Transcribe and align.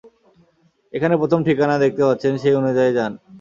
এখানে 0.93 1.15
প্রথম 1.21 1.39
ঠিকানা 1.47 1.75
দেখতে 1.83 2.01
পাচ্ছেন, 2.07 2.33
সেই 2.41 2.55
অনুযায়ী 2.61 2.91
যান। 2.97 3.11